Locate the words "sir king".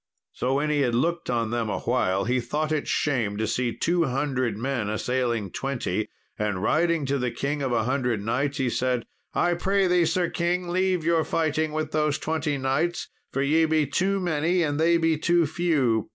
10.07-10.69